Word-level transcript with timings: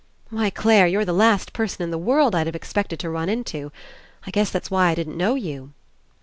"Why, 0.31 0.49
Clare, 0.49 0.87
you're 0.87 1.05
the 1.05 1.13
last 1.13 1.53
person 1.53 1.83
In 1.83 1.91
the 1.91 1.97
world 1.99 2.33
I'd 2.33 2.47
have 2.47 2.55
expected 2.55 2.99
to 3.01 3.09
run 3.11 3.29
Into. 3.29 3.71
I 4.25 4.31
guess 4.31 4.49
that's 4.49 4.71
why 4.71 4.87
I 4.89 4.95
didn't 4.95 5.15
know 5.15 5.35
you." 5.35 5.73